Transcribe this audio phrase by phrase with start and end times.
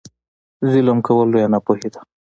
[0.71, 2.01] ظلم کول لویه ناپوهي ده.